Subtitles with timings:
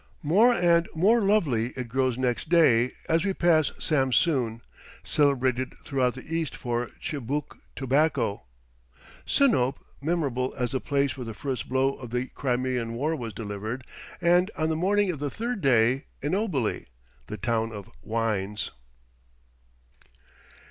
[0.23, 4.63] More and more lovely it grows next day, as we pass Samsoon,
[5.03, 8.41] celebrated throughout the East for chibouque tobacco;
[9.27, 13.85] Sinope, memorable as the place where the first blow of the Crimean War was delivered;
[14.19, 16.87] and, on the morning of the third day, Ineboli,
[17.27, 18.71] the "town of wines."